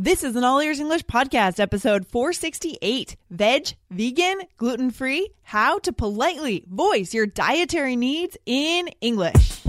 [0.00, 5.92] This is an All Ears English podcast, episode 468 Veg, Vegan, Gluten Free How to
[5.92, 9.60] Politely Voice Your Dietary Needs in English.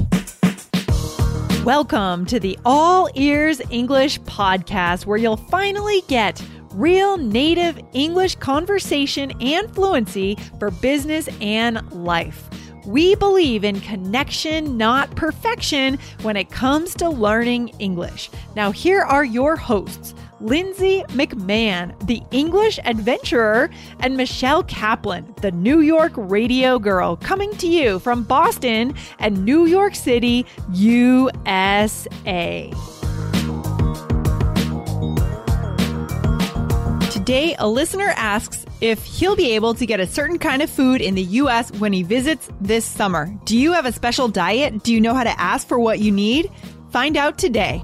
[1.66, 6.40] Welcome to the All Ears English podcast, where you'll finally get
[6.74, 12.48] real native English conversation and fluency for business and life.
[12.90, 18.32] We believe in connection, not perfection, when it comes to learning English.
[18.56, 20.16] Now, here are your hosts.
[20.42, 27.68] Lindsay McMahon, the English adventurer, and Michelle Kaplan, the New York radio girl, coming to
[27.68, 32.74] you from Boston and New York City, USA.
[37.30, 41.00] Today, a listener asks if he'll be able to get a certain kind of food
[41.00, 43.32] in the US when he visits this summer.
[43.46, 44.82] Do you have a special diet?
[44.82, 46.50] Do you know how to ask for what you need?
[46.90, 47.84] Find out today.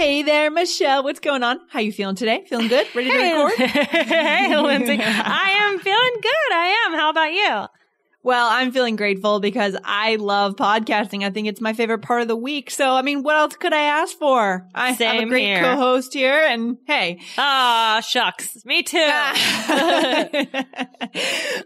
[0.01, 1.03] Hey there, Michelle.
[1.03, 1.59] What's going on?
[1.69, 2.43] How you feeling today?
[2.49, 2.87] Feeling good?
[2.95, 3.59] Ready to Hey, record?
[3.69, 4.99] hey, Lindsay.
[4.99, 6.53] I am feeling good.
[6.53, 6.93] I am.
[6.93, 7.67] How about you?
[8.23, 11.23] Well, I'm feeling grateful because I love podcasting.
[11.23, 12.71] I think it's my favorite part of the week.
[12.71, 14.67] So, I mean, what else could I ask for?
[14.73, 15.61] I have a great here.
[15.61, 17.19] co-host here and hey.
[17.37, 18.65] Ah, shucks.
[18.65, 18.97] Me too.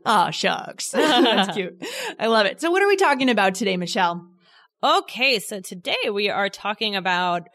[0.05, 0.89] oh, shucks.
[0.91, 1.81] That's cute.
[2.19, 2.59] I love it.
[2.59, 4.27] So what are we talking about today, Michelle?
[4.83, 7.47] okay, so today we are talking about,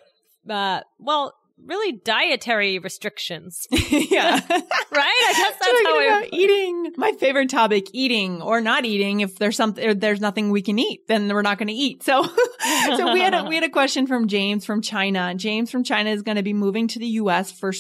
[0.49, 4.41] uh, well, really dietary restrictions, yeah.
[4.51, 4.69] right?
[4.93, 6.07] I guess that's Talking how we.
[6.09, 6.93] about eating.
[6.97, 9.21] My favorite topic, eating or not eating.
[9.21, 12.03] If there's something, there's nothing we can eat, then we're not going to eat.
[12.03, 15.35] So, so we had a, we had a question from James from China.
[15.35, 17.53] James from China is going to be moving to the U.S.
[17.53, 17.73] for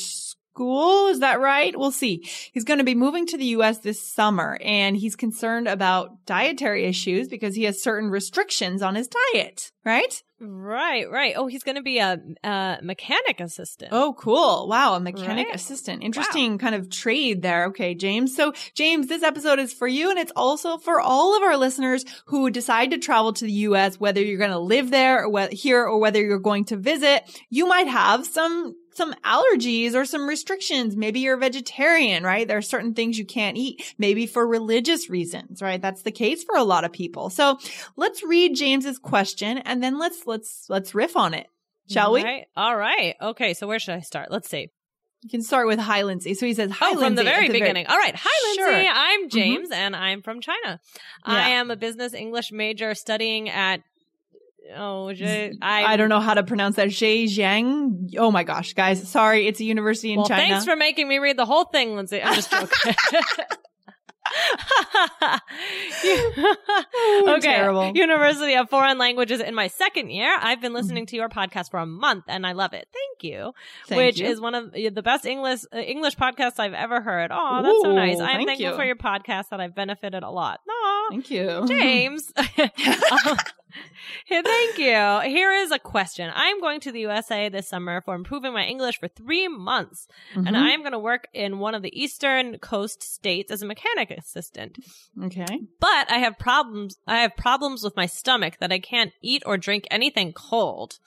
[0.60, 1.08] school.
[1.08, 1.74] Is that right?
[1.76, 2.28] We'll see.
[2.52, 3.78] He's going to be moving to the U.S.
[3.78, 9.08] this summer and he's concerned about dietary issues because he has certain restrictions on his
[9.08, 10.22] diet, right?
[10.42, 11.34] Right, right.
[11.36, 13.90] Oh, he's going to be a, a mechanic assistant.
[13.92, 14.68] Oh, cool.
[14.68, 14.94] Wow.
[14.94, 15.54] A mechanic Right.
[15.54, 16.02] assistant.
[16.02, 17.66] Interesting kind of trade there.
[17.66, 18.34] Okay, James.
[18.34, 22.06] So, James, this episode is for you and it's also for all of our listeners
[22.26, 25.54] who decide to travel to the U.S., whether you're going to live there or whether
[25.54, 27.22] here or whether you're going to visit.
[27.50, 30.96] You might have some some allergies or some restrictions.
[30.96, 32.46] Maybe you're a vegetarian, right?
[32.46, 35.80] There are certain things you can't eat, maybe for religious reasons, right?
[35.80, 37.30] That's the case for a lot of people.
[37.30, 37.58] So
[37.96, 41.46] let's read James's question and then let's, let's, let's riff on it.
[41.88, 42.22] Shall we?
[42.22, 42.46] Right.
[42.56, 43.16] All right.
[43.20, 44.30] Okay, so where should I start?
[44.30, 44.70] Let's see.
[45.22, 46.34] You can start with hi, Lindsay.
[46.34, 47.86] So he says, hi, oh, from the very at beginning.
[47.88, 48.14] All right.
[48.16, 48.62] Hi, Lindsay.
[48.62, 48.72] Sure.
[48.72, 48.96] Mm-hmm.
[48.96, 50.80] I'm James and I'm from China.
[51.24, 53.82] I am a business English major studying at,
[54.76, 55.12] oh,
[55.62, 56.88] I don't know how to pronounce that.
[56.88, 58.14] Zhejiang.
[58.18, 59.08] Oh my gosh, guys.
[59.08, 59.46] Sorry.
[59.46, 60.42] It's a university in Well, China.
[60.42, 62.22] thanks for making me read the whole thing, Lindsay.
[62.22, 62.94] I'm just joking.
[63.12, 63.34] Oh,
[67.36, 67.40] okay.
[67.40, 67.92] terrible.
[67.94, 70.36] University of Foreign Languages in my second year.
[70.40, 72.86] I've been listening to your podcast for a month and I love it.
[72.92, 73.52] Thank you.
[73.86, 74.26] Thank which you.
[74.26, 77.30] is one of the best English uh, English podcasts I've ever heard.
[77.32, 78.20] Oh, that's so nice.
[78.20, 78.76] I am thank thankful you.
[78.76, 80.60] for your podcast that I've benefited a lot.
[80.68, 81.06] Aw.
[81.10, 81.64] Thank you.
[81.66, 82.32] James.
[83.26, 83.36] Um,
[84.28, 85.20] Thank you.
[85.30, 86.30] Here is a question.
[86.34, 90.46] I'm going to the USA this summer for improving my English for three months, and
[90.48, 90.54] Mhm.
[90.56, 94.10] I am going to work in one of the eastern coast states as a mechanic
[94.10, 94.78] assistant.
[95.22, 95.60] Okay.
[95.78, 96.96] But I have problems.
[97.06, 100.98] I have problems with my stomach that I can't eat or drink anything cold.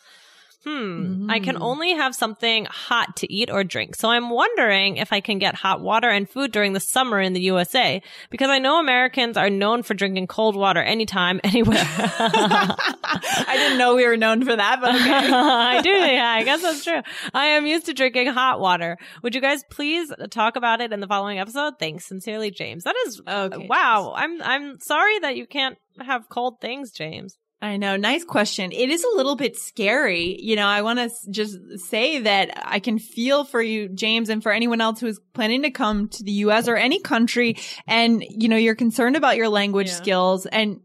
[0.66, 1.30] Hmm.
[1.30, 1.62] I can Mm.
[1.62, 3.96] only have something hot to eat or drink.
[3.96, 7.34] So I'm wondering if I can get hot water and food during the summer in
[7.34, 11.84] the USA because I know Americans are known for drinking cold water anytime, anywhere.
[11.86, 15.10] I didn't know we were known for that, but okay.
[15.34, 15.90] I do.
[15.90, 17.02] Yeah, I guess that's true.
[17.34, 18.98] I am used to drinking hot water.
[19.22, 21.74] Would you guys please talk about it in the following episode?
[21.80, 22.84] Thanks, sincerely, James.
[22.84, 23.68] That is Okay.
[23.68, 24.14] wow.
[24.16, 27.38] I'm I'm sorry that you can't have cold things, James.
[27.64, 27.96] I know.
[27.96, 28.74] Nice question.
[28.74, 30.38] It is a little bit scary.
[30.42, 34.44] You know, I want to just say that I can feel for you, James, and
[34.44, 36.68] for anyone else who is planning to come to the U.S.
[36.68, 37.56] or any country.
[37.88, 39.94] And, you know, you're concerned about your language Yeah.
[39.96, 40.82] skills and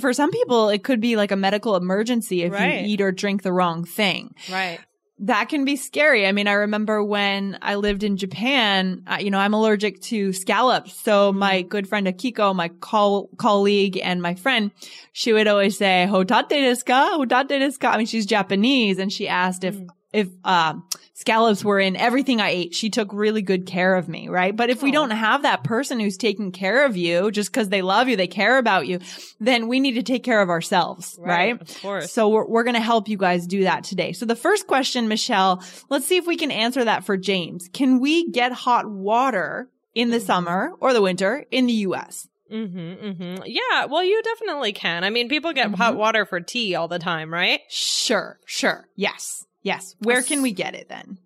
[0.00, 2.80] for some people, it could be like a medical emergency if Right.
[2.82, 4.34] you eat or drink the wrong thing.
[4.50, 4.78] Right.
[5.20, 6.26] That can be scary.
[6.26, 10.94] I mean, I remember when I lived in Japan, you know, I'm allergic to scallops.
[11.00, 14.70] So my good friend Akiko, my col- colleague and my friend,
[15.12, 17.16] she would always say, hotate desu ka?
[17.18, 17.90] Hotate desu ka?
[17.90, 20.74] I mean, she's Japanese and she asked if mm if uh,
[21.12, 24.56] scallops were in everything I ate, she took really good care of me, right?
[24.56, 27.82] But if we don't have that person who's taking care of you just because they
[27.82, 29.00] love you, they care about you,
[29.38, 31.52] then we need to take care of ourselves, right?
[31.52, 31.60] right?
[31.60, 32.12] Of course.
[32.12, 34.12] So we're, we're going to help you guys do that today.
[34.12, 37.68] So the first question, Michelle, let's see if we can answer that for James.
[37.72, 40.26] Can we get hot water in the mm-hmm.
[40.26, 42.28] summer or the winter in the U.S.?
[42.50, 43.42] Mm-hmm, mm-hmm.
[43.44, 45.04] Yeah, well, you definitely can.
[45.04, 45.74] I mean, people get mm-hmm.
[45.74, 47.60] hot water for tea all the time, right?
[47.68, 48.88] Sure, sure.
[48.96, 49.44] Yes.
[49.68, 49.94] Yes.
[50.00, 51.18] Where can we get it then?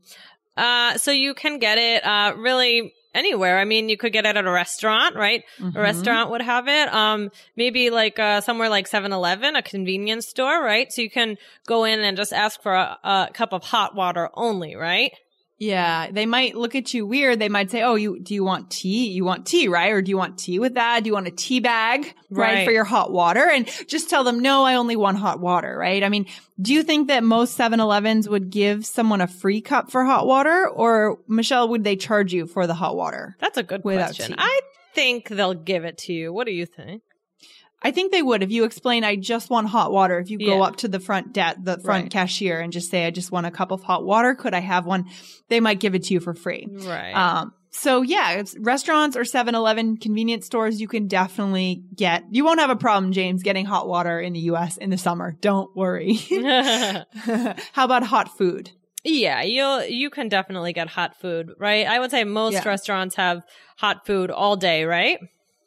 [0.56, 3.58] Uh, so you can get it, uh, really anywhere.
[3.58, 5.44] I mean, you could get it at a restaurant, right?
[5.58, 5.76] Mm-hmm.
[5.76, 6.92] A restaurant would have it.
[6.92, 10.92] Um, maybe like, uh, somewhere like 7-Eleven, a convenience store, right?
[10.92, 11.36] So you can
[11.66, 15.12] go in and just ask for a, a cup of hot water only, right?
[15.62, 17.38] Yeah, they might look at you weird.
[17.38, 19.12] They might say, "Oh, you do you want tea?
[19.12, 19.92] You want tea, right?
[19.92, 21.04] Or do you want tea with that?
[21.04, 24.24] Do you want a tea bag, right, right for your hot water?" And just tell
[24.24, 26.02] them, "No, I only want hot water." Right?
[26.02, 26.26] I mean,
[26.60, 30.68] do you think that most 7-Elevens would give someone a free cup for hot water,
[30.68, 33.36] or Michelle, would they charge you for the hot water?
[33.38, 34.30] That's a good question.
[34.30, 34.34] Tea?
[34.38, 34.60] I
[34.96, 36.32] think they'll give it to you.
[36.32, 37.02] What do you think?
[37.82, 40.18] I think they would if you explain I just want hot water.
[40.18, 42.12] If you go up to the front de- the front right.
[42.12, 44.86] cashier and just say I just want a cup of hot water, could I have
[44.86, 45.06] one?
[45.48, 46.68] They might give it to you for free.
[46.70, 47.12] Right.
[47.12, 52.24] Um so yeah, restaurants or 7-Eleven convenience stores you can definitely get.
[52.30, 55.36] You won't have a problem James getting hot water in the US in the summer.
[55.40, 56.14] Don't worry.
[57.72, 58.70] How about hot food?
[59.04, 61.86] Yeah, you'll you can definitely get hot food, right?
[61.86, 62.68] I would say most yeah.
[62.68, 63.42] restaurants have
[63.76, 65.18] hot food all day, right?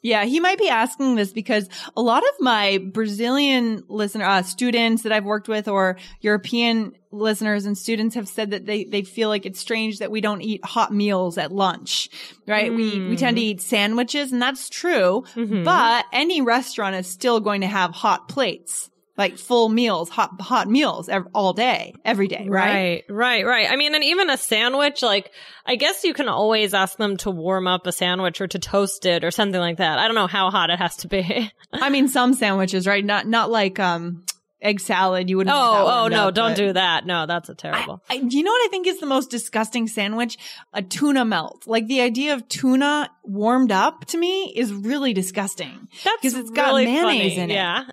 [0.05, 1.67] Yeah, he might be asking this because
[1.97, 7.65] a lot of my Brazilian listener uh, students that I've worked with or European listeners
[7.65, 10.63] and students have said that they, they feel like it's strange that we don't eat
[10.63, 12.09] hot meals at lunch,
[12.45, 12.71] right?
[12.71, 12.75] Mm.
[12.75, 15.63] We, we tend to eat sandwiches and that's true, mm-hmm.
[15.63, 20.67] but any restaurant is still going to have hot plates like full meals, hot hot
[20.69, 23.03] meals every, all day, every day, right?
[23.09, 23.71] Right, right, right.
[23.71, 25.31] I mean, and even a sandwich, like
[25.65, 29.06] I guess you can always ask them to warm up a sandwich or to toast
[29.06, 30.00] it or something like that.
[30.00, 31.51] I don't know how hot it has to be.
[31.73, 33.03] I mean, some sandwiches, right?
[33.03, 34.25] Not not like um
[34.62, 35.29] egg salad.
[35.29, 35.56] You wouldn't.
[35.56, 36.27] Oh, oh no!
[36.27, 37.06] Up, don't do that.
[37.06, 38.01] No, that's a terrible.
[38.09, 40.38] I, I, you know what I think is the most disgusting sandwich?
[40.73, 41.65] A tuna melt.
[41.67, 45.88] Like the idea of tuna warmed up to me is really disgusting.
[46.03, 47.38] That's because it's got mayonnaise funny.
[47.38, 47.53] in it.
[47.53, 47.85] Yeah,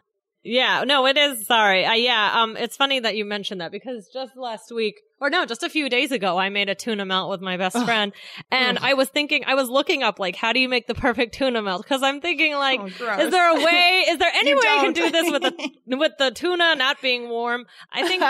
[0.44, 1.46] yeah, no, it is.
[1.46, 1.84] Sorry.
[1.84, 5.46] Uh, yeah, um, it's funny that you mentioned that because just last week, or no,
[5.46, 8.12] just a few days ago, I made a tuna melt with my best friend,
[8.50, 11.34] and I was thinking, I was looking up like, how do you make the perfect
[11.36, 11.84] tuna melt?
[11.84, 14.06] Because I'm thinking like, oh, is there a way?
[14.08, 17.28] Is there any way I can do this with the with the tuna not being
[17.28, 17.66] warm?
[17.92, 18.22] I think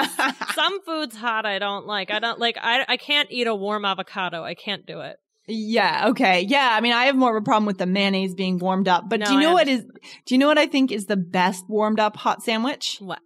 [0.55, 2.11] some foods hot I don't like.
[2.11, 2.59] I don't like.
[2.61, 4.45] I I can't eat a warm avocado.
[4.45, 5.17] I can't do it.
[5.47, 6.09] Yeah.
[6.11, 6.43] Okay.
[6.43, 6.71] Yeah.
[6.73, 9.09] I mean, I have more of a problem with the mayonnaise being warmed up.
[9.09, 9.85] But no, do you know what is?
[10.27, 12.99] Do you know what I think is the best warmed up hot sandwich?
[13.01, 13.21] What?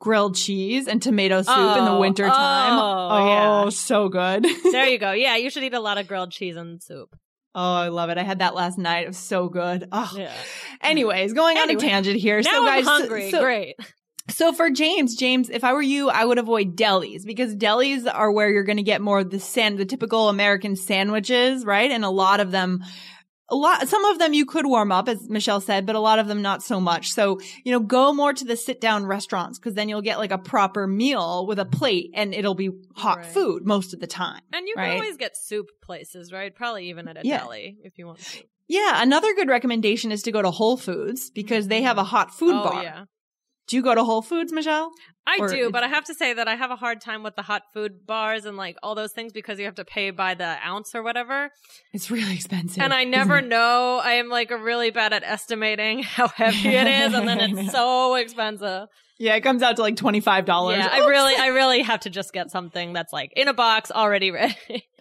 [0.00, 2.78] Grilled cheese and tomato soup oh, in the oh, winter time.
[2.78, 3.26] Oh, oh
[3.64, 3.68] yeah.
[3.70, 4.44] so good.
[4.72, 5.12] there you go.
[5.22, 7.14] Yeah, you should eat a lot of grilled cheese and soup.
[7.54, 8.18] Oh, I love it.
[8.18, 9.04] I had that last night.
[9.04, 9.86] It was so good.
[9.92, 10.12] Oh.
[10.16, 10.32] Yeah.
[10.80, 12.40] Anyways, going anyway, on a tangent here.
[12.40, 13.30] Now so guys, I'm hungry.
[13.30, 13.76] So, Great.
[14.28, 18.30] So for James, James, if I were you, I would avoid delis because delis are
[18.30, 21.90] where you're going to get more of the sand, the typical American sandwiches, right?
[21.90, 22.84] And a lot of them,
[23.48, 26.20] a lot, some of them you could warm up, as Michelle said, but a lot
[26.20, 27.10] of them not so much.
[27.12, 30.30] So, you know, go more to the sit down restaurants because then you'll get like
[30.30, 33.26] a proper meal with a plate and it'll be hot right.
[33.26, 34.40] food most of the time.
[34.52, 34.90] And you right?
[34.90, 36.54] can always get soup places, right?
[36.54, 37.38] Probably even at a yeah.
[37.38, 38.46] deli if you want soup.
[38.68, 42.06] Yeah, another good recommendation is to go to Whole Foods because they have a mm.
[42.06, 42.82] hot food oh, bar.
[42.82, 43.04] Yeah.
[43.68, 44.90] Do you go to Whole Foods, Michelle?
[45.26, 47.36] I or do, but I have to say that I have a hard time with
[47.36, 50.34] the hot food bars and like all those things because you have to pay by
[50.34, 51.50] the ounce or whatever.
[51.92, 52.82] It's really expensive.
[52.82, 54.00] And I never know.
[54.02, 58.16] I am like really bad at estimating how heavy it is and then it's so
[58.16, 58.88] expensive.
[59.22, 60.78] Yeah, it comes out to like twenty five dollars.
[60.78, 63.92] Yeah, I really, I really have to just get something that's like in a box
[63.92, 64.56] already ready.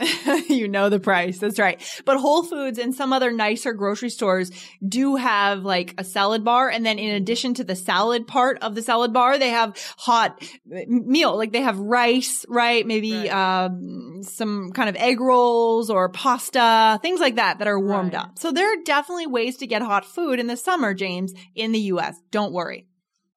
[0.48, 1.40] you know the price.
[1.40, 1.82] That's right.
[2.06, 4.52] But Whole Foods and some other nicer grocery stores
[4.88, 8.76] do have like a salad bar, and then in addition to the salad part of
[8.76, 11.36] the salad bar, they have hot meal.
[11.36, 12.86] Like they have rice, right?
[12.86, 13.64] Maybe right.
[13.64, 18.26] Um, some kind of egg rolls or pasta, things like that that are warmed right.
[18.26, 18.38] up.
[18.38, 21.80] So there are definitely ways to get hot food in the summer, James, in the
[21.80, 22.22] U.S.
[22.30, 22.86] Don't worry.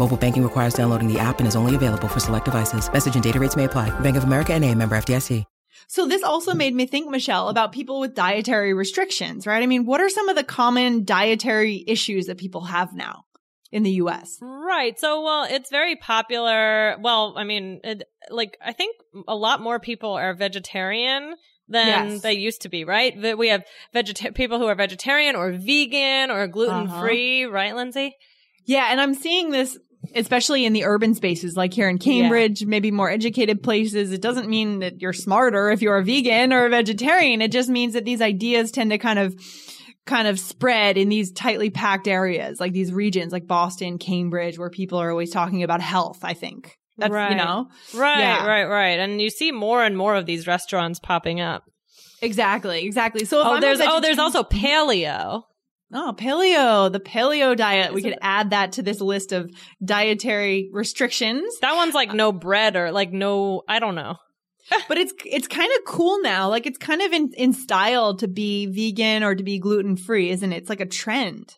[0.00, 2.90] Mobile banking requires downloading the app and is only available for select devices.
[2.90, 3.90] Message and data rates may apply.
[4.00, 5.44] Bank of America and a member FDIC.
[5.88, 9.62] So this also made me think, Michelle, about people with dietary restrictions, right?
[9.62, 13.24] I mean, what are some of the common dietary issues that people have now?
[13.72, 14.36] in the US.
[14.42, 14.98] Right.
[14.98, 16.96] So, well, it's very popular.
[17.00, 18.96] Well, I mean, it, like, I think
[19.28, 21.36] a lot more people are vegetarian
[21.68, 22.22] than yes.
[22.22, 23.38] they used to be, right?
[23.38, 23.62] We have
[23.94, 27.54] vegeta- people who are vegetarian or vegan or gluten free, uh-huh.
[27.54, 28.16] right, Lindsay?
[28.66, 28.88] Yeah.
[28.90, 29.78] And I'm seeing this
[30.14, 32.68] especially in the urban spaces like here in Cambridge, yeah.
[32.68, 34.12] maybe more educated places.
[34.12, 37.42] It doesn't mean that you're smarter if you're a vegan or a vegetarian.
[37.42, 39.34] It just means that these ideas tend to kind of
[40.06, 44.70] kind of spread in these tightly packed areas, like these regions like Boston, Cambridge, where
[44.70, 46.76] people are always talking about health, I think.
[46.98, 47.30] That's, right.
[47.30, 47.68] you know?
[47.94, 48.46] Right, yeah.
[48.46, 48.98] right, right.
[48.98, 51.64] And you see more and more of these restaurants popping up.
[52.22, 53.24] Exactly, exactly.
[53.24, 55.44] So oh, there's oh, there's also paleo.
[55.92, 57.92] Oh, paleo, the paleo diet.
[57.92, 59.50] We could add that to this list of
[59.84, 61.58] dietary restrictions.
[61.60, 64.16] That one's like uh, no bread or like no, I don't know.
[64.88, 66.48] but it's it's kind of cool now.
[66.48, 70.30] Like it's kind of in in style to be vegan or to be gluten free,
[70.30, 70.56] isn't it?
[70.56, 71.56] It's like a trend.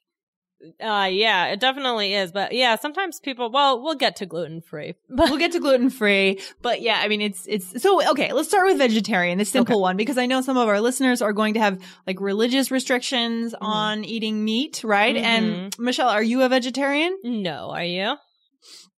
[0.81, 2.33] Uh yeah, it definitely is.
[2.33, 4.95] But yeah, sometimes people well, we'll get to gluten free.
[5.11, 6.41] But we'll get to gluten free.
[6.63, 9.81] But yeah, I mean it's it's so okay, let's start with vegetarian, the simple okay.
[9.81, 13.53] one, because I know some of our listeners are going to have like religious restrictions
[13.53, 13.65] mm-hmm.
[13.65, 15.15] on eating meat, right?
[15.15, 15.25] Mm-hmm.
[15.25, 17.19] And Michelle, are you a vegetarian?
[17.23, 18.17] No, are you?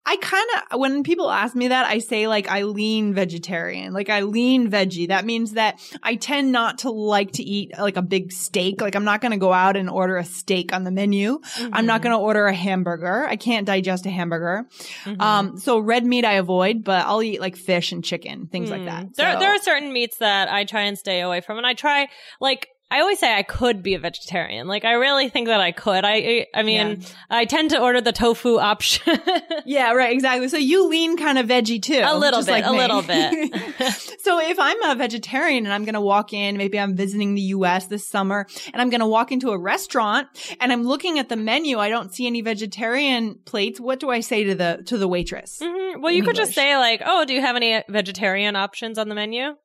[0.07, 4.11] I kind of, when people ask me that, I say like I lean vegetarian, like
[4.11, 5.09] I lean veggie.
[5.09, 8.83] That means that I tend not to like to eat like a big steak.
[8.83, 11.39] Like I'm not going to go out and order a steak on the menu.
[11.39, 11.71] Mm-hmm.
[11.73, 12.09] I'm not mm-hmm.
[12.09, 13.25] going to order a hamburger.
[13.27, 14.67] I can't digest a hamburger.
[15.05, 15.21] Mm-hmm.
[15.23, 18.73] Um, so red meat I avoid, but I'll eat like fish and chicken, things mm.
[18.73, 19.15] like that.
[19.17, 19.39] There, so.
[19.39, 22.09] there are certain meats that I try and stay away from and I try
[22.41, 24.69] like I always say I could be a vegetarian.
[24.69, 26.05] Like I really think that I could.
[26.05, 27.09] I I mean, yeah.
[27.29, 29.19] I tend to order the tofu option.
[29.65, 30.49] yeah, right, exactly.
[30.49, 32.03] So you lean kind of veggie too.
[32.05, 33.53] A little bit, like a little bit.
[34.21, 37.41] so if I'm a vegetarian and I'm going to walk in, maybe I'm visiting the
[37.41, 40.29] US this summer and I'm going to walk into a restaurant
[40.61, 43.81] and I'm looking at the menu, I don't see any vegetarian plates.
[43.81, 45.59] What do I say to the to the waitress?
[45.61, 46.01] Mm-hmm.
[46.01, 49.15] Well, you could just say like, "Oh, do you have any vegetarian options on the
[49.15, 49.57] menu?"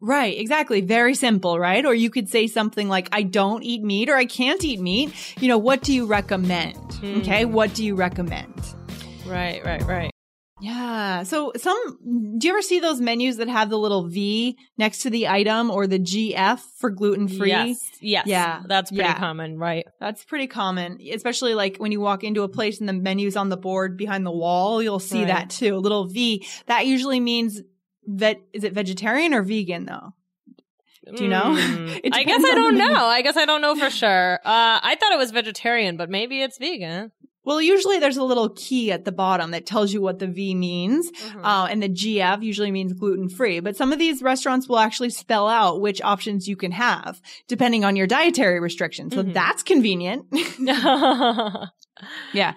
[0.00, 0.82] Right, exactly.
[0.82, 1.84] Very simple, right?
[1.84, 5.12] Or you could say something like, I don't eat meat or I can't eat meat.
[5.40, 6.76] You know, what do you recommend?
[6.76, 7.20] Mm.
[7.22, 7.44] Okay.
[7.44, 8.54] What do you recommend?
[9.26, 10.10] Right, right, right.
[10.60, 11.24] Yeah.
[11.24, 11.76] So some,
[12.38, 15.70] do you ever see those menus that have the little V next to the item
[15.70, 17.50] or the GF for gluten free?
[17.50, 17.78] Yes.
[18.00, 18.26] Yes.
[18.26, 18.62] Yeah.
[18.66, 19.18] That's pretty yeah.
[19.18, 19.86] common, right?
[20.00, 23.50] That's pretty common, especially like when you walk into a place and the menu's on
[23.50, 25.28] the board behind the wall, you'll see right.
[25.28, 25.76] that too.
[25.76, 26.46] A little V.
[26.66, 27.60] That usually means
[28.06, 30.12] vet is it vegetarian or vegan though?
[31.14, 31.56] Do you know?
[31.56, 33.04] Mm, I guess I don't know.
[33.04, 34.40] I guess I don't know for sure.
[34.44, 37.12] Uh, I thought it was vegetarian, but maybe it's vegan.
[37.46, 40.56] Well, usually there's a little key at the bottom that tells you what the V
[40.56, 41.44] means, mm-hmm.
[41.44, 43.60] uh, and the GF usually means gluten free.
[43.60, 47.84] But some of these restaurants will actually spell out which options you can have depending
[47.84, 49.14] on your dietary restrictions.
[49.14, 49.32] So mm-hmm.
[49.32, 50.26] that's convenient.
[52.32, 52.54] yeah.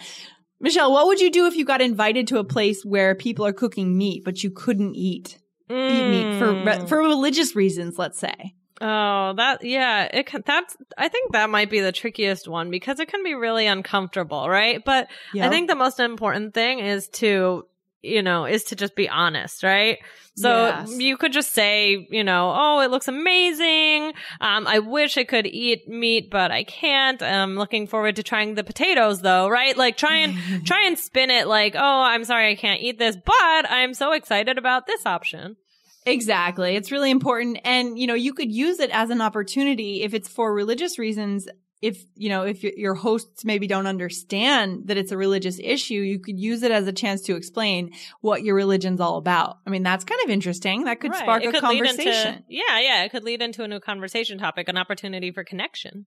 [0.60, 3.54] Michelle, what would you do if you got invited to a place where people are
[3.54, 5.39] cooking meat, but you couldn't eat
[5.70, 5.92] mm.
[5.92, 6.89] eat meat for mm.
[6.89, 7.98] for religious reasons?
[7.98, 8.56] Let's say.
[8.82, 13.00] Oh, that yeah, it can, that's I think that might be the trickiest one because
[13.00, 14.82] it can be really uncomfortable, right?
[14.84, 15.48] But yep.
[15.48, 17.66] I think the most important thing is to
[18.01, 20.00] you know, is to just be honest, right?
[20.36, 20.98] So yes.
[20.98, 24.13] you could just say, you know, oh, it looks amazing.
[24.39, 27.22] Um, I wish I could eat meat, but I can't.
[27.22, 29.75] I'm looking forward to trying the potatoes though, right?
[29.75, 33.18] Like try and, try and spin it like, oh, I'm sorry I can't eat this,
[33.18, 35.58] but I'm so excited about this option.
[36.06, 36.75] Exactly.
[36.75, 37.60] It's really important.
[37.65, 41.48] And, you know, you could use it as an opportunity if it's for religious reasons
[41.82, 46.20] if you know if your hosts maybe don't understand that it's a religious issue you
[46.20, 49.84] could use it as a chance to explain what your religion's all about i mean
[49.84, 51.22] that's kind of interesting that could right.
[51.22, 54.68] spark it a conversation into, yeah yeah it could lead into a new conversation topic
[54.68, 56.06] an opportunity for connection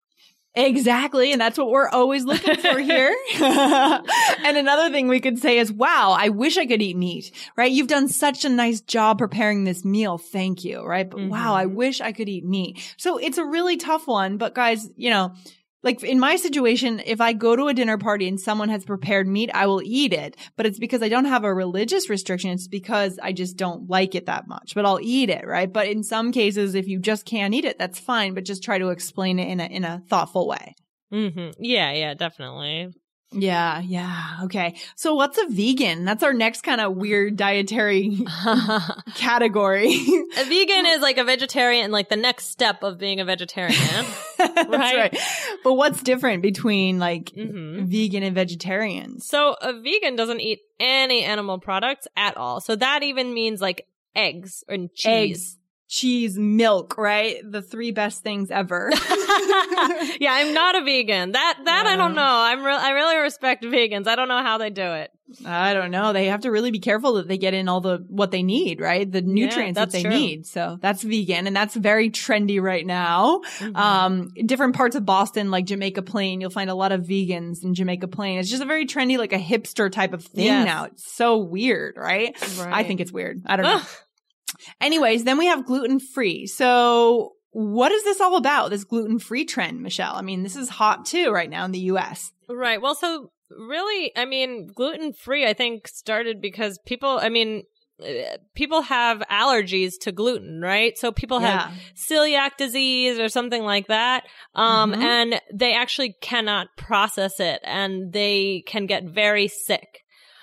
[0.54, 1.32] Exactly.
[1.32, 3.16] And that's what we're always looking for here.
[3.40, 7.72] and another thing we could say is, wow, I wish I could eat meat, right?
[7.72, 10.18] You've done such a nice job preparing this meal.
[10.18, 10.84] Thank you.
[10.84, 11.08] Right.
[11.08, 11.30] But mm-hmm.
[11.30, 11.76] wow, I mm-hmm.
[11.76, 12.94] wish I could eat meat.
[12.98, 14.36] So it's a really tough one.
[14.36, 15.34] But guys, you know,
[15.82, 19.26] like in my situation, if I go to a dinner party and someone has prepared
[19.26, 20.36] meat, I will eat it.
[20.56, 22.50] But it's because I don't have a religious restriction.
[22.50, 25.72] It's because I just don't like it that much, but I'll eat it, right?
[25.72, 28.78] But in some cases, if you just can't eat it, that's fine, but just try
[28.78, 30.74] to explain it in a, in a thoughtful way.
[31.12, 31.50] Mm-hmm.
[31.58, 32.94] Yeah, yeah, definitely.
[33.32, 34.40] Yeah, yeah.
[34.44, 34.76] Okay.
[34.94, 36.04] So what's a vegan?
[36.04, 38.20] That's our next kind of weird dietary
[39.14, 39.94] category.
[39.94, 44.06] a vegan is like a vegetarian, like the next step of being a vegetarian.
[44.38, 44.68] right?
[44.68, 45.18] right?
[45.64, 47.86] But what's different between like mm-hmm.
[47.86, 49.26] vegan and vegetarians?
[49.26, 52.60] So a vegan doesn't eat any animal products at all.
[52.60, 55.06] So that even means like eggs and cheese.
[55.06, 55.58] Eggs
[55.92, 57.36] cheese, milk, right?
[57.44, 58.90] The three best things ever.
[60.20, 61.32] yeah, I'm not a vegan.
[61.32, 61.92] That that yeah.
[61.92, 62.22] I don't know.
[62.22, 64.06] I'm re- I really respect vegans.
[64.06, 65.10] I don't know how they do it.
[65.44, 66.14] I don't know.
[66.14, 68.80] They have to really be careful that they get in all the what they need,
[68.80, 69.10] right?
[69.10, 70.10] The nutrients yeah, that they true.
[70.10, 70.46] need.
[70.46, 73.42] So that's vegan and that's very trendy right now.
[73.58, 73.76] Mm-hmm.
[73.76, 77.74] Um different parts of Boston like Jamaica Plain, you'll find a lot of vegans in
[77.74, 78.38] Jamaica Plain.
[78.38, 80.64] It's just a very trendy like a hipster type of thing yes.
[80.64, 80.84] now.
[80.84, 82.34] It's so weird, right?
[82.58, 82.72] right?
[82.72, 83.42] I think it's weird.
[83.44, 83.82] I don't know.
[84.80, 86.46] Anyways, then we have gluten free.
[86.46, 88.70] So what is this all about?
[88.70, 90.14] This gluten free trend, Michelle?
[90.14, 92.32] I mean, this is hot too right now in the US.
[92.48, 92.80] Right.
[92.80, 97.64] Well, so really, I mean, gluten free, I think started because people, I mean,
[98.02, 100.96] uh, people have allergies to gluten, right?
[100.96, 101.68] So people yeah.
[101.68, 104.24] have celiac disease or something like that.
[104.54, 105.02] Um, mm-hmm.
[105.02, 110.02] and they actually cannot process it and they can get very sick.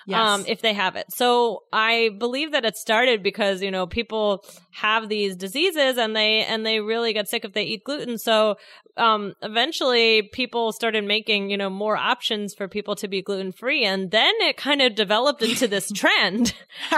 [0.10, 0.40] Um, yes.
[0.40, 1.06] um, if they have it.
[1.14, 6.44] So I believe that it started because, you know, people have these diseases and they,
[6.46, 8.18] and they really get sick if they eat gluten.
[8.18, 8.58] So,
[8.98, 13.86] um, eventually people started making, you know, more options for people to be gluten free.
[13.86, 16.54] And then it kind of developed into this trend.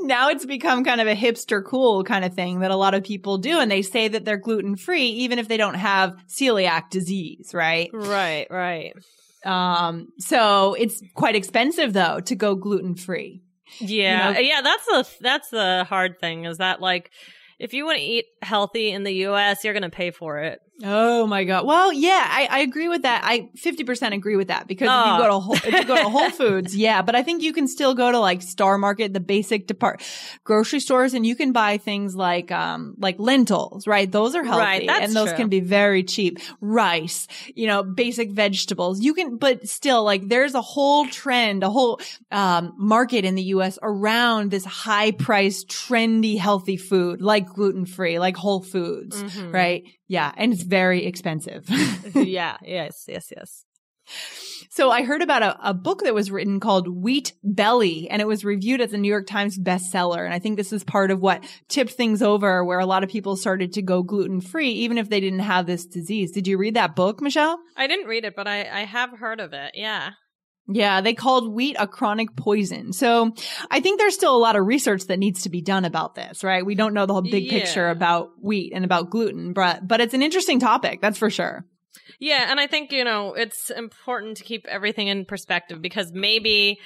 [0.00, 3.04] now it's become kind of a hipster cool kind of thing that a lot of
[3.04, 3.58] people do.
[3.58, 7.88] And they say that they're gluten free, even if they don't have celiac disease, right?
[7.92, 8.92] Right, right.
[9.46, 13.42] Um, so it's quite expensive though to go gluten free.
[13.80, 14.28] Yeah.
[14.28, 14.40] You know?
[14.40, 14.60] Yeah.
[14.62, 17.10] That's the, that's the hard thing is that like,
[17.58, 20.60] if you want to eat healthy in the US, you're going to pay for it.
[20.84, 21.64] Oh my god.
[21.64, 23.22] Well, yeah, I, I agree with that.
[23.24, 25.00] I 50% agree with that because oh.
[25.00, 27.42] if you go to Whole, if you go to Whole Foods, yeah, but I think
[27.42, 30.02] you can still go to like Star Market, the basic depart
[30.44, 34.10] grocery stores and you can buy things like um like lentils, right?
[34.10, 35.36] Those are healthy right, and those true.
[35.38, 36.38] can be very cheap.
[36.60, 39.00] Rice, you know, basic vegetables.
[39.00, 43.44] You can but still like there's a whole trend, a whole um market in the
[43.44, 49.52] US around this high priced trendy healthy food like gluten-free, like Whole Foods, mm-hmm.
[49.52, 49.84] right?
[50.08, 50.32] Yeah.
[50.36, 51.68] And it's very expensive.
[52.14, 52.56] yeah.
[52.62, 53.04] Yes.
[53.08, 53.32] Yes.
[53.34, 53.64] Yes.
[54.70, 58.28] So I heard about a, a, book that was written called Wheat Belly and it
[58.28, 60.24] was reviewed as a New York Times bestseller.
[60.24, 63.10] And I think this is part of what tipped things over where a lot of
[63.10, 66.30] people started to go gluten free, even if they didn't have this disease.
[66.30, 67.58] Did you read that book, Michelle?
[67.76, 69.72] I didn't read it, but I, I have heard of it.
[69.74, 70.10] Yeah.
[70.68, 72.92] Yeah, they called wheat a chronic poison.
[72.92, 73.32] So
[73.70, 76.42] I think there's still a lot of research that needs to be done about this,
[76.42, 76.66] right?
[76.66, 77.52] We don't know the whole big yeah.
[77.52, 81.00] picture about wheat and about gluten, but, but it's an interesting topic.
[81.00, 81.64] That's for sure.
[82.18, 86.78] Yeah, and I think, you know, it's important to keep everything in perspective because maybe,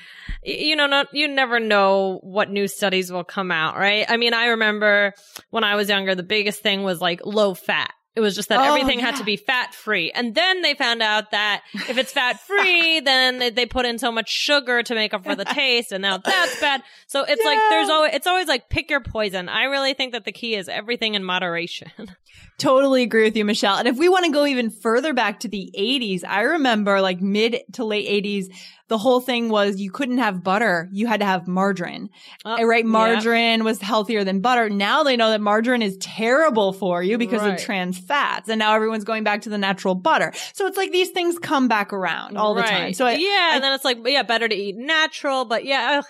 [0.43, 4.07] you know, not, you never know what new studies will come out, right?
[4.09, 5.15] I mean, I remember
[5.51, 8.59] when I was younger, the biggest thing was like low fat it was just that
[8.59, 9.07] oh, everything yeah.
[9.07, 10.11] had to be fat free.
[10.11, 13.99] And then they found out that if it's fat free, then they, they, put in
[13.99, 15.93] so much sugar to make up for the taste.
[15.93, 16.83] And now that's bad.
[17.07, 17.51] So it's yeah.
[17.51, 19.49] like, there's always, it's always like pick your poison.
[19.49, 21.91] I really think that the key is everything in moderation.
[22.61, 23.77] Totally agree with you, Michelle.
[23.77, 27.23] And if we want to go even further back to the 80s, I remember like
[27.23, 28.55] mid to late 80s,
[28.89, 30.89] the whole thing was you couldn't have butter.
[30.93, 32.11] You had to have margarine.
[32.45, 32.85] Uh, right?
[32.85, 33.65] Margarine yeah.
[33.65, 34.69] was healthier than butter.
[34.69, 37.55] Now they know that margarine is terrible for you because right.
[37.55, 38.51] of trans fats.
[38.51, 40.33] And now everyone's going back to the natural butter.
[40.53, 42.67] So it's like these things come back around all right.
[42.67, 42.93] the time.
[42.93, 43.51] So I, yeah.
[43.53, 46.01] I, and then it's like, yeah, better to eat natural, but yeah.
[46.01, 46.05] Ugh.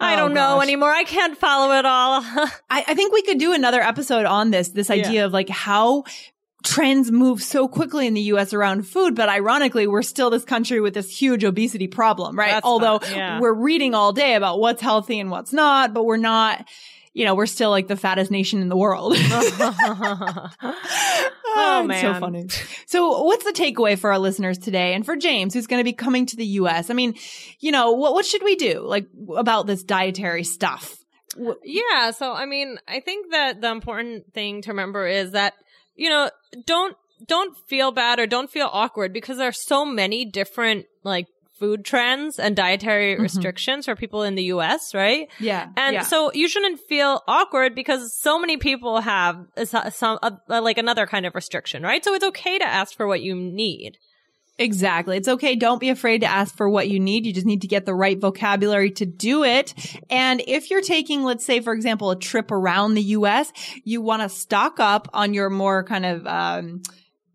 [0.00, 0.90] I don't oh, know anymore.
[0.92, 2.22] I can't follow it all.
[2.24, 5.24] I, I, think we could do another episode on this, this idea yeah.
[5.24, 6.04] of like how
[6.64, 10.80] trends move so quickly in the US around food, but ironically, we're still this country
[10.80, 12.50] with this huge obesity problem, right?
[12.50, 13.40] That's Although yeah.
[13.40, 16.64] we're reading all day about what's healthy and what's not, but we're not,
[17.18, 19.16] you know, we're still like the fattest nation in the world.
[19.18, 22.00] oh, oh man.
[22.00, 22.46] so funny.
[22.86, 24.94] So what's the takeaway for our listeners today?
[24.94, 26.90] And for James, who's going to be coming to the US?
[26.90, 27.16] I mean,
[27.58, 30.96] you know, what, what should we do like about this dietary stuff?
[31.64, 32.12] Yeah.
[32.12, 35.54] So, I mean, I think that the important thing to remember is that
[35.96, 36.30] you know,
[36.66, 41.26] don't don't feel bad or don't feel awkward because there are so many different like
[41.58, 43.22] food trends and dietary mm-hmm.
[43.22, 45.28] restrictions for people in the US, right?
[45.40, 45.68] Yeah.
[45.76, 46.02] And yeah.
[46.02, 49.46] so you shouldn't feel awkward because so many people have
[49.90, 50.18] some,
[50.48, 52.04] like another kind of restriction, right?
[52.04, 53.98] So it's okay to ask for what you need.
[54.58, 55.16] Exactly.
[55.16, 55.54] It's okay.
[55.54, 57.24] Don't be afraid to ask for what you need.
[57.24, 59.72] You just need to get the right vocabulary to do it.
[60.10, 63.52] And if you're taking, let's say, for example, a trip around the US,
[63.84, 66.82] you want to stock up on your more kind of, um,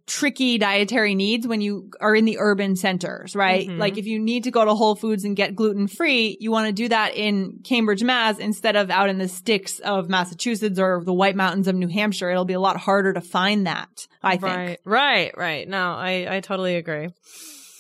[0.06, 3.68] tricky dietary needs when you are in the urban centers, right?
[3.68, 3.80] Mm-hmm.
[3.80, 6.68] Like if you need to go to Whole Foods and get gluten free, you want
[6.68, 11.02] to do that in Cambridge, Mass instead of out in the sticks of Massachusetts or
[11.04, 12.30] the White Mountains of New Hampshire.
[12.30, 14.44] It'll be a lot harder to find that, I think.
[14.44, 15.68] Right, right, right.
[15.68, 17.10] No, I, I totally agree.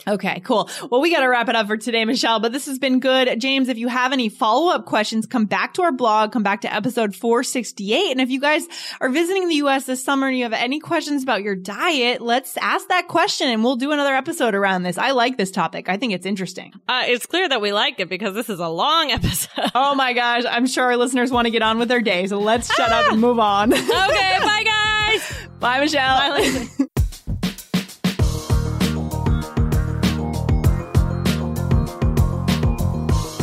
[0.07, 0.69] Okay, cool.
[0.89, 3.39] Well, we got to wrap it up for today, Michelle, but this has been good.
[3.39, 6.61] James, if you have any follow up questions, come back to our blog, come back
[6.61, 8.11] to episode 468.
[8.11, 8.67] And if you guys
[8.99, 12.57] are visiting the US this summer and you have any questions about your diet, let's
[12.57, 14.97] ask that question and we'll do another episode around this.
[14.97, 15.89] I like this topic.
[15.89, 16.73] I think it's interesting.
[16.87, 19.71] Uh, it's clear that we like it because this is a long episode.
[19.73, 20.43] oh my gosh.
[20.45, 22.27] I'm sure our listeners want to get on with their day.
[22.27, 23.05] So let's shut ah!
[23.05, 23.73] up and move on.
[23.73, 23.89] okay.
[23.89, 25.47] Bye, guys.
[25.59, 26.37] Bye, Michelle.
[26.37, 26.85] Bye,